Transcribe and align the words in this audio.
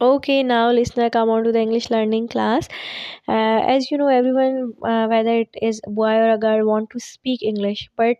Okay, 0.00 0.44
now 0.44 0.70
listener, 0.70 1.10
come 1.10 1.28
on 1.28 1.42
to 1.42 1.50
the 1.50 1.58
English 1.58 1.90
learning 1.90 2.28
class. 2.28 2.68
Uh, 3.26 3.58
as 3.74 3.90
you 3.90 3.98
know, 3.98 4.06
everyone, 4.06 4.74
uh, 4.80 5.08
whether 5.08 5.34
it 5.40 5.48
is 5.60 5.80
a 5.84 5.90
boy 5.90 6.12
or 6.14 6.30
a 6.30 6.38
girl, 6.38 6.64
want 6.64 6.90
to 6.90 7.00
speak 7.00 7.42
English. 7.42 7.90
But 7.96 8.16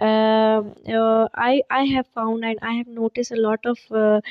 um, 0.00 0.74
uh, 0.88 1.28
I 1.34 1.82
have 1.94 2.06
found 2.14 2.42
and 2.42 2.58
I 2.62 2.72
have 2.72 2.86
noticed 2.86 3.32
a 3.32 3.36
lot 3.36 3.60
of 3.66 4.22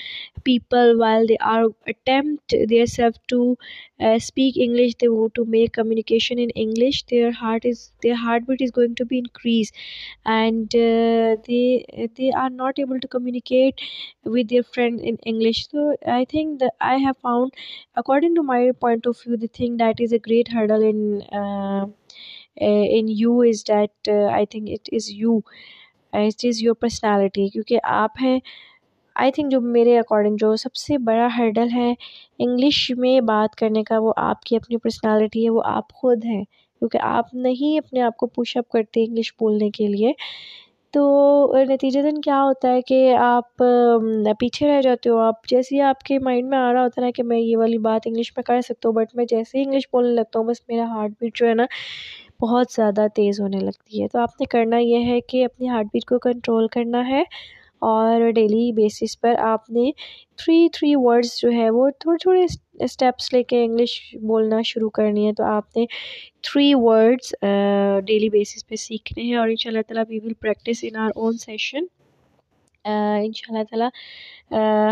people, 0.43 0.97
while 0.97 1.27
they 1.27 1.37
are 1.37 1.67
attempt 1.85 2.55
themselves 2.67 3.19
to 3.27 3.69
speak 4.07 4.57
English 4.63 4.91
they 5.01 5.07
want 5.07 5.33
to 5.35 5.43
make 5.55 5.73
communication 5.73 6.39
in 6.39 6.49
English 6.61 7.03
their 7.11 7.29
heart 7.41 7.65
is 7.69 7.79
their 8.03 8.13
heart 8.23 8.41
beat 8.47 8.61
is 8.61 8.69
going 8.77 8.93
to 8.97 9.05
be 9.09 9.17
increase 9.19 9.71
and 10.35 10.71
they 10.73 11.75
they 12.17 12.29
are 12.41 12.49
not 12.49 12.79
able 12.79 12.97
to 13.03 13.07
communicate 13.17 13.81
with 14.33 14.49
their 14.49 14.61
friend 14.75 14.99
in 15.03 15.15
English 15.25 15.67
تو 15.69 15.89
I 16.13 16.25
think 16.29 16.63
I 16.89 17.03
have 17.05 17.11
found 17.21 17.55
according 18.03 18.35
to 18.35 18.43
my 18.53 18.71
point 18.81 19.07
of 19.07 19.27
view 19.27 19.35
the 19.41 19.47
think 19.57 19.79
that 19.79 20.01
is 20.01 20.13
a 20.13 20.19
great 20.27 20.53
hurdle 20.55 20.85
in 20.93 21.17
in 22.61 23.09
you 23.17 23.39
is 23.49 23.67
that 23.67 24.09
I 24.31 24.45
think 24.51 24.69
it 24.73 24.89
is 24.95 25.11
you 25.13 25.37
it 26.21 26.45
is 26.47 26.61
your 26.63 26.75
personality 26.81 27.47
کیونکہ 27.53 27.79
آپ 28.01 28.21
ہیں 28.23 28.37
آئی 29.15 29.31
think 29.31 29.51
جو 29.51 29.59
میرے 29.61 29.97
according 29.99 30.35
جو 30.39 30.55
سب 30.55 30.75
سے 30.75 30.97
بڑا 31.07 31.27
hurdle 31.37 31.67
ہے 31.75 31.91
انگلش 31.91 32.89
میں 32.97 33.19
بات 33.27 33.55
کرنے 33.59 33.83
کا 33.83 33.99
وہ 34.01 34.13
آپ 34.27 34.41
کی 34.43 34.55
اپنی 34.55 34.77
پرسنالٹی 34.83 35.43
ہے 35.45 35.49
وہ 35.49 35.61
آپ 35.65 35.91
خود 36.01 36.25
ہیں 36.25 36.43
کیونکہ 36.79 36.97
آپ 37.03 37.33
نہیں 37.45 37.77
اپنے 37.77 38.01
آپ 38.01 38.17
کو 38.17 38.27
پش 38.35 38.55
اپ 38.57 38.69
کرتے 38.71 39.03
انگلش 39.03 39.33
بولنے 39.39 39.69
کے 39.77 39.87
لیے 39.87 40.11
تو 40.93 41.53
نتیجہ 41.69 41.99
دن 42.01 42.21
کیا 42.21 42.41
ہوتا 42.41 42.71
ہے 42.73 42.81
کہ 42.81 43.15
آپ 43.21 43.63
پیچھے 44.39 44.67
رہ 44.67 44.81
جاتے 44.81 45.09
ہو 45.09 45.17
آپ 45.21 45.45
جیسے 45.49 45.75
ہی 45.75 45.81
آپ 45.87 45.99
کے 46.03 46.17
مائنڈ 46.25 46.49
میں 46.49 46.57
آ 46.57 46.71
رہا 46.73 46.83
ہوتا 46.83 47.05
ہے 47.05 47.11
کہ 47.15 47.23
میں 47.23 47.37
یہ 47.39 47.57
والی 47.57 47.77
بات 47.89 48.07
انگلش 48.07 48.31
میں 48.37 48.43
کر 48.43 48.61
سکتا 48.67 48.89
ہوں 48.89 48.95
بٹ 48.95 49.15
میں 49.15 49.25
جیسے 49.29 49.57
ہی 49.57 49.63
انگلش 49.63 49.87
بولنے 49.93 50.13
لگتا 50.15 50.39
ہوں 50.39 50.47
بس 50.47 50.61
میرا 50.69 50.85
ہارٹ 50.95 51.11
بیٹ 51.19 51.35
جو 51.39 51.47
ہے 51.47 51.53
نا 51.55 51.65
بہت 52.41 52.71
زیادہ 52.75 53.05
تیز 53.15 53.41
ہونے 53.41 53.59
لگتی 53.59 54.01
ہے 54.01 54.07
تو 54.13 54.19
آپ 54.19 54.39
نے 54.39 54.45
کرنا 54.51 54.77
یہ 54.77 55.05
ہے 55.11 55.19
کہ 55.29 55.45
اپنی 55.45 55.69
ہارٹ 55.69 55.85
بیٹ 55.93 56.05
کو 56.09 56.19
کنٹرول 56.29 56.67
کرنا 56.73 57.07
ہے 57.07 57.23
اور 57.87 58.29
ڈیلی 58.35 58.71
بیسس 58.75 59.19
پر 59.21 59.35
آپ 59.49 59.69
نے 59.71 59.89
تھری 60.37 60.67
تھری 60.73 60.93
ورڈس 61.03 61.39
جو 61.41 61.51
ہے 61.57 61.69
وہ 61.75 61.89
تھوڑے 61.99 62.17
تھوڑے 62.21 62.43
اسٹیپس 62.85 63.31
لے 63.33 63.41
کے 63.49 63.63
انگلش 63.63 63.91
بولنا 64.27 64.61
شروع 64.71 64.89
کرنی 64.97 65.25
ہے 65.27 65.33
تو 65.37 65.43
آپ 65.51 65.77
نے 65.77 65.85
تھری 66.49 66.73
ورڈس 66.83 67.33
ڈیلی 68.07 68.29
بیسس 68.29 68.67
پہ 68.67 68.75
سیکھنے 68.87 69.23
ہیں 69.23 69.35
اور 69.37 69.47
ان 69.49 69.55
شاء 69.63 69.69
اللہ 69.69 69.81
تعالیٰ 69.87 70.03
we 70.09 70.19
will 70.23 70.33
practice 70.41 70.83
in 70.89 70.97
our 71.03 71.09
own 71.15 71.37
session 71.45 71.85
ان 73.25 73.31
شاء 73.35 73.53
اللہ 73.55 73.63
تعالیٰ 73.69 73.89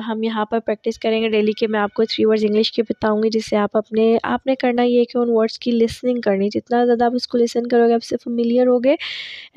ہم 0.08 0.22
یہاں 0.23 0.44
پر 0.50 0.59
پریکٹس 0.66 1.00
کریں 1.00 1.22
گے 1.22 1.30
ڈیلی 1.30 1.52
کے 1.59 1.67
میں 1.76 1.80
آپ 1.80 1.94
کو 1.94 2.04
تھری 2.09 2.26
ورڈز 2.26 2.44
انگلش 2.48 2.72
کے 2.72 2.84
بتاؤں 2.89 3.22
گی 3.23 3.30
جس 3.34 3.50
سے 3.50 3.56
آپ 3.58 3.78
اپنے 3.78 4.04
آپ 4.34 4.45
نے 4.48 4.56
کرنا 4.62 4.84
یہ 4.84 5.04
کہ 5.12 5.17
ان 5.17 5.30
ورڈس 5.30 5.58
کی 5.59 5.72
لسننگ 5.72 6.22
کرنی 6.26 6.50
جتنا 6.54 6.84
زیادہ 6.86 7.04
آپ 7.04 7.12
اس 7.16 7.28
کو 7.28 7.38
لسن 7.38 7.67
کرو 7.67 7.88
گے 7.88 7.94
آپ 7.94 8.04
سے 8.04 8.17
فیملیئر 8.23 8.67
ہوگے 8.67 8.95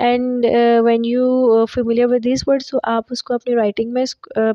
and 0.09 0.47
when 0.87 1.05
you 1.05 1.65
familiar 1.75 2.07
with 2.13 2.25
these 2.25 2.45
words 2.47 2.75
آپ 2.97 3.05
اس 3.13 3.23
کو 3.23 3.35
اپنی 3.35 3.55
رائٹنگ 3.57 3.93
میں 3.99 4.05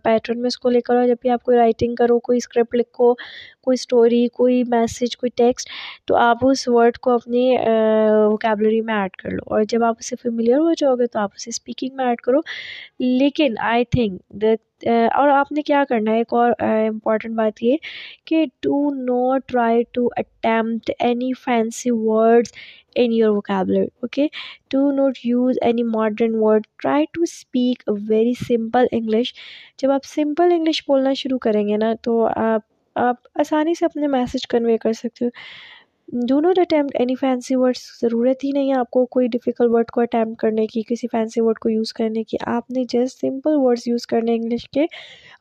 پیٹرن 0.04 0.42
میں 0.42 0.48
اس 0.48 0.58
کو 0.66 0.70
کر 0.86 0.96
آؤ 1.00 1.06
جب 1.08 1.16
بھی 1.22 1.30
آپ 1.30 1.44
کوئی 1.44 1.58
رائٹنگ 1.58 1.96
کرو 1.96 2.20
کوئی 2.30 2.38
اسکرپٹ 2.38 2.76
لکھو 2.76 3.14
کوئی 3.66 3.76
اسٹوری 3.80 4.28
کوئی 4.38 4.62
میسیج 4.70 5.16
کوئی 5.18 5.30
ٹیکسٹ 5.42 5.70
تو 6.08 6.16
آپ 6.24 6.46
اس 6.48 6.68
ورڈ 6.68 6.98
کو 7.06 7.12
اپنی 7.12 7.48
وکیبلری 8.34 8.82
میں 8.90 8.94
ایڈ 8.96 9.16
کر 9.22 9.32
لو 9.32 9.54
اور 9.56 9.64
جب 9.70 9.84
آپ 9.84 9.96
اسے 10.00 10.16
فیملیئر 10.24 10.58
ہو 10.58 10.74
جاؤ 10.78 10.96
گے 10.96 11.08
تو 11.14 11.20
آپ 11.20 11.32
اسے 11.36 11.50
اسپیکنگ 11.50 11.96
میں 11.98 12.06
ایڈ 12.06 12.22
کرو 12.22 12.40
لیکن 13.00 13.54
آئی 13.72 13.86
تھنک 13.92 14.22
دیٹ 14.42 14.88
اور 14.88 15.30
آپ 15.30 15.52
نے 15.52 15.62
کیا 15.72 15.84
کرنا 15.90 16.12
ہے 16.12 16.18
ایک 16.18 16.34
اور 16.42 16.52
امپورٹنٹ 16.64 17.36
بات 17.38 17.64
یہ 17.64 17.76
کہ 18.28 18.46
do 18.64 18.84
not 19.04 19.48
try 19.50 19.84
to 19.94 20.08
attempt 20.18 20.92
any 21.00 21.32
fancy 21.44 21.92
words 22.06 22.54
in 23.04 23.12
your 23.14 23.30
vocabulary 23.38 23.86
okay 24.02 24.28
do 24.72 24.90
not 25.02 25.18
use 25.26 25.56
any 25.66 25.84
modern 25.96 26.36
word 26.42 26.68
try 26.82 27.06
to 27.14 27.22
speak 27.24 27.84
very 28.10 28.34
simple 28.48 28.86
English 28.92 29.34
جب 29.82 29.92
آپ 29.92 30.06
سمپل 30.14 30.52
انگلش 30.54 30.84
بولنا 30.88 31.14
شروع 31.24 31.38
کریں 31.48 31.68
گے 31.68 31.78
نا 31.86 31.94
تو 32.04 32.26
آپ 32.36 32.74
آپ 33.00 33.28
آسانی 33.40 33.74
سے 33.80 33.86
اپنے 33.86 34.08
میسج 34.08 34.46
کنوے 34.50 34.78
کر 34.82 34.94
سکتے 34.94 35.26
ہو 35.26 35.30
not 36.42 36.60
attempt 36.60 36.96
any 37.00 37.16
fancy 37.20 37.56
words 37.56 37.82
ضرورت 38.02 38.44
ہی 38.44 38.50
نہیں 38.54 38.70
ہے 38.74 38.78
آپ 38.80 38.90
کو 38.92 39.06
کوئی 39.16 39.28
ڈیفیکل 39.32 39.70
ورڈ 39.74 39.90
کو 39.94 40.02
اٹیمپٹ 40.02 40.40
کرنے 40.42 40.66
کی 40.74 40.82
کسی 40.90 41.08
فینسی 41.12 41.42
ورڈ 41.42 41.58
کو 41.62 41.70
یوز 41.70 41.94
کرنے 41.94 42.24
کی 42.30 42.38
آپ 42.56 42.70
نے 42.76 42.84
جسٹ 42.94 43.20
سمپل 43.22 43.56
ورڈس 43.66 43.88
یوز 43.88 44.08
کرنے 44.08 44.36
انگلش 44.36 44.70
کے 44.74 44.86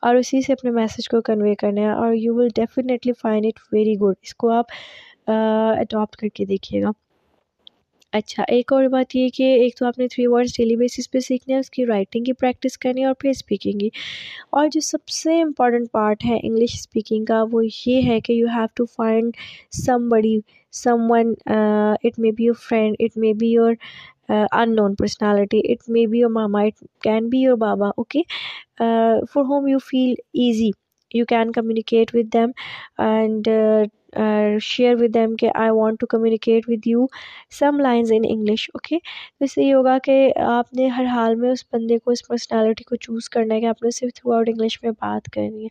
اور 0.07 0.17
اسی 0.21 0.41
سے 0.47 0.53
اپنے 0.53 0.71
میسج 0.81 1.09
کو 1.09 1.21
کنوے 1.27 1.55
کرنا 1.61 1.81
ہے 1.83 1.91
اور 2.05 2.15
you 2.17 2.35
will 2.37 2.49
definitely 2.57 3.13
find 3.23 3.47
it 3.47 3.59
very 3.73 3.95
good 4.01 4.17
اس 4.23 4.35
کو 4.45 4.51
آپ 4.59 4.73
اڈاپٹ 5.33 6.17
کر 6.21 6.29
کے 6.37 6.45
دیکھیے 6.47 6.83
گا 6.83 6.91
اچھا 8.17 8.43
ایک 8.55 8.73
اور 8.73 8.85
بات 8.91 9.15
یہ 9.17 9.29
کہ 9.35 9.45
ایک 9.61 9.77
تو 9.79 9.87
آپ 9.87 9.99
نے 9.99 10.07
تھری 10.09 10.27
ورڈس 10.33 10.57
ڈیلی 10.57 10.75
بیسس 10.81 11.11
پہ 11.13 11.19
سیکھنے 11.29 11.53
ہیں 11.55 11.61
اس 11.61 11.71
کی 11.71 11.87
رائٹنگ 11.87 12.25
کی 12.25 12.33
پریکٹس 12.41 12.77
کرنی 12.85 13.01
ہے 13.01 13.07
اور 13.07 13.15
پھر 13.21 13.31
اسپیکنگ 13.31 13.79
کی 13.79 13.89
اور 14.59 14.69
جو 14.73 14.81
سب 14.89 15.09
سے 15.23 15.41
امپورٹنٹ 15.43 15.91
پارٹ 15.93 16.25
ہے 16.27 16.37
انگلش 16.43 16.75
اسپیکنگ 16.75 17.25
کا 17.33 17.43
وہ 17.53 17.65
یہ 17.87 18.11
ہے 18.11 18.19
کہ 18.25 18.33
you 18.33 18.47
have 18.57 18.67
to 18.77 18.85
find 18.97 19.33
some 19.83 20.09
buddy 20.11 20.39
some 20.83 21.11
one 21.11 21.33
it 21.55 22.19
may 22.19 22.31
be 22.37 22.45
your 22.45 22.61
friend 22.69 22.97
it 23.05 23.19
may 23.25 23.33
be 23.41 23.51
your 23.53 23.75
unknown 24.77 24.95
personality 25.03 25.61
it 25.73 25.89
may 25.97 26.07
be 26.13 26.19
your 26.21 26.31
mama 26.41 26.61
it 26.67 26.85
can 27.05 27.29
be 27.33 27.41
your 27.43 27.57
baba 27.67 27.89
okay 27.97 28.23
for 29.33 29.43
whom 29.51 29.67
you 29.69 29.79
feel 29.91 30.15
easy 30.45 30.71
you 31.19 31.25
can 31.29 31.53
communicate 31.53 32.15
with 32.15 32.33
them 32.33 32.51
and 33.11 33.49
share 34.63 34.95
with 35.01 35.13
them 35.15 35.35
کہ 35.37 35.51
I 35.61 35.71
want 35.75 36.01
to 36.01 36.07
communicate 36.11 36.69
with 36.69 36.87
you 36.87 37.07
some 37.59 37.79
lines 37.83 38.13
in 38.15 38.23
English 38.31 38.69
okay 38.75 38.99
تو 38.99 39.45
اس 39.45 39.55
سے 39.55 39.63
یہ 39.65 39.75
ہوگا 39.75 39.97
کہ 40.05 40.17
آپ 40.51 40.73
نے 40.79 40.87
ہر 40.97 41.05
حال 41.15 41.35
میں 41.41 41.51
اس 41.51 41.65
بندے 41.73 41.99
کو 42.05 42.11
اس 42.11 42.27
پرسنالٹی 42.29 42.85
کو 42.91 42.97
چوز 43.07 43.29
کرنا 43.35 43.55
ہے 43.55 43.61
کہ 43.61 43.67
آپ 43.67 43.83
نے 43.83 43.91
صرف 43.99 44.15
تھرو 44.19 44.33
آؤٹ 44.37 44.49
انگلش 44.53 44.83
میں 44.83 44.91
بات 45.01 45.29
کرنی 45.35 45.65
ہے 45.65 45.69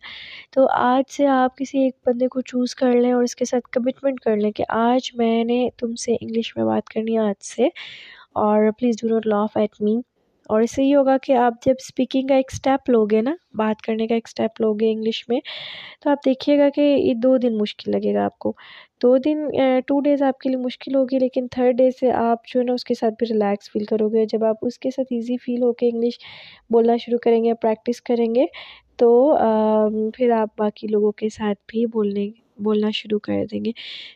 تو 0.56 0.68
آج 0.80 1.04
سے 1.16 1.28
آپ 1.42 1.58
کسی 1.58 1.84
ایک 1.84 1.96
بندے 2.08 2.28
کو 2.36 2.42
چوز 2.54 2.76
کر 2.82 2.94
لیں 3.02 3.12
اور 3.12 3.24
اس 3.24 3.36
کے 3.36 3.46
ساتھ 3.52 3.70
کمٹمنٹ 3.74 4.20
کر 4.26 4.38
لیں 4.38 4.52
کہ 4.56 4.64
آج 4.90 5.12
میں 5.18 5.44
نے 5.44 5.68
تم 5.80 5.96
سے 6.06 6.16
انگلش 6.22 6.56
میں 6.58 6.66
بات 6.66 6.90
کرنی 6.94 7.14
ہے 7.18 7.22
آج 7.30 7.44
سے 7.56 7.68
اور 8.48 8.70
please 8.80 9.02
do 9.02 9.08
not 9.14 9.28
laugh 9.28 9.58
at 9.58 9.82
me 9.82 9.98
اور 10.50 10.62
اس 10.62 10.76
سے 10.76 10.84
یہ 10.84 10.96
ہوگا 10.96 11.16
کہ 11.24 11.34
آپ 11.42 11.62
جب 11.66 11.74
اسپیکنگ 11.80 12.28
کا 12.28 12.36
ایک 12.36 12.50
اسٹیپ 12.54 12.90
لوگے 12.90 13.22
نا 13.22 13.34
بات 13.58 13.82
کرنے 13.82 14.08
کا 14.08 14.16
ایک 14.16 14.28
اسٹیپ 14.28 14.62
لوگے 14.62 14.92
انگلش 14.92 15.24
میں 15.30 15.40
تو 16.04 16.10
آپ 16.10 16.26
دیکھیے 16.26 16.58
گا 16.60 16.68
کہ 16.76 16.82
یہ 16.82 17.14
دو 17.24 17.36
دن 17.44 17.58
مشکل 17.58 17.92
لگے 17.92 18.14
گا 18.16 18.26
آپ 18.26 18.38
کو 18.46 18.52
دو 19.04 19.16
دن 19.26 19.44
ٹو 19.88 20.00
ڈیز 20.04 20.22
آپ 20.24 20.38
کے 20.40 20.50
لیے 20.50 20.58
مشکل 20.66 20.96
ہوگی 20.96 21.20
لیکن 21.20 21.48
تھرڈ 21.52 21.78
ڈے 21.78 21.90
سے 22.00 22.12
آپ 22.12 22.48
جو 22.54 22.60
ہے 22.60 22.66
نا 22.66 22.74
اس 22.74 22.84
کے 22.86 22.94
ساتھ 23.00 23.14
بھی 23.24 23.28
ریلیکس 23.34 23.72
فیل 23.72 23.84
کرو 23.90 24.10
گے 24.14 24.26
جب 24.32 24.44
آپ 24.50 24.66
اس 24.68 24.80
کے 24.80 24.92
ساتھ 24.96 25.14
ایزی 25.14 25.38
فیل 25.46 25.64
ہو 25.64 25.72
کے 25.84 25.90
انگلش 25.94 26.20
بولنا 26.74 26.98
شروع 27.06 27.18
کریں 27.24 27.44
گے 27.44 27.54
پریکٹس 27.62 28.02
کریں 28.12 28.26
گے 28.36 28.46
تو 29.04 29.12
پھر 30.16 30.32
آپ 30.40 30.60
باقی 30.60 30.88
لوگوں 30.92 31.12
کے 31.24 31.30
ساتھ 31.38 31.60
بھی 31.72 31.86
بولنے 31.94 32.30
بولنا 32.66 32.90
شروع 32.94 33.20
کر 33.24 33.44
دیں 33.52 33.64
گے 33.66 33.72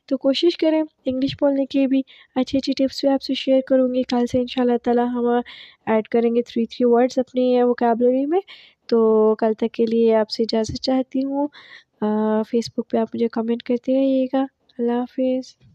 تو 0.07 0.17
کوشش 0.17 0.57
کریں 0.61 0.81
انگلش 0.81 1.35
بولنے 1.39 1.65
کی 1.69 1.85
بھی 1.87 2.01
اچھی 2.35 2.57
اچھی 2.57 2.73
ٹپس 2.77 3.03
میں 3.03 3.11
آپ 3.13 3.21
سے 3.23 3.33
شیئر 3.37 3.61
کروں 3.67 3.93
گی 3.93 4.03
کل 4.09 4.25
سے 4.31 4.39
ان 4.41 4.47
شاء 4.49 4.61
اللہ 4.61 4.77
تعالیٰ 4.85 5.05
ہم 5.13 5.27
ایڈ 5.91 6.07
کریں 6.11 6.33
گے 6.35 6.41
تھری 6.49 6.65
تھری 6.73 6.85
ورڈس 6.93 7.17
اپنی 7.19 7.51
وکیبلری 7.61 8.25
میں 8.33 8.39
تو 8.89 9.03
کل 9.39 9.53
تک 9.59 9.71
کے 9.73 9.85
لیے 9.89 10.15
آپ 10.15 10.29
سے 10.31 10.43
اجازت 10.43 10.81
چاہتی 10.85 11.23
ہوں 11.25 11.47
فیس 12.49 12.69
بک 12.77 12.89
پہ 12.91 12.97
آپ 12.97 13.07
مجھے 13.15 13.27
کمنٹ 13.31 13.63
کرتے 13.69 13.99
رہیے 13.99 14.25
گا 14.33 14.45
اللہ 14.79 14.99
حافظ 14.99 15.66